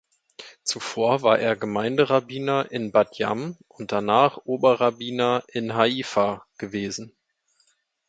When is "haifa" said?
5.75-6.43